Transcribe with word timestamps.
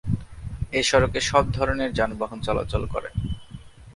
এ 0.73 0.81
সড়কে 0.83 1.19
সব 1.21 1.43
ধরণের 1.51 1.91
যানবাহন 1.93 2.39
চলাচল 2.41 2.83
করে। 2.93 3.09